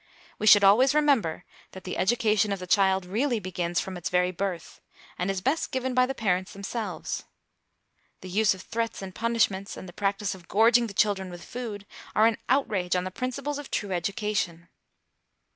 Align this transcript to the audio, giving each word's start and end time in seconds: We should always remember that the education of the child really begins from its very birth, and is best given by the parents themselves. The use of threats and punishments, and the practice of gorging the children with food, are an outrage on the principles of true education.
We 0.39 0.47
should 0.47 0.63
always 0.63 0.95
remember 0.95 1.45
that 1.73 1.83
the 1.83 1.95
education 1.95 2.51
of 2.51 2.57
the 2.57 2.65
child 2.65 3.05
really 3.05 3.39
begins 3.39 3.79
from 3.79 3.95
its 3.97 4.09
very 4.09 4.31
birth, 4.31 4.81
and 5.19 5.29
is 5.29 5.41
best 5.41 5.71
given 5.71 5.93
by 5.93 6.07
the 6.07 6.15
parents 6.15 6.53
themselves. 6.53 7.25
The 8.21 8.27
use 8.29 8.55
of 8.55 8.63
threats 8.63 9.03
and 9.03 9.13
punishments, 9.13 9.77
and 9.77 9.87
the 9.87 9.93
practice 9.93 10.33
of 10.33 10.47
gorging 10.47 10.87
the 10.87 10.95
children 10.95 11.29
with 11.29 11.43
food, 11.45 11.85
are 12.15 12.25
an 12.25 12.39
outrage 12.49 12.95
on 12.95 13.03
the 13.03 13.11
principles 13.11 13.59
of 13.59 13.69
true 13.69 13.91
education. 13.91 14.69